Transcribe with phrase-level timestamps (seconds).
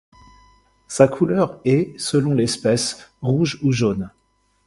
[0.87, 4.09] Sa couleur est selon l'espèce, rouge ou jaune.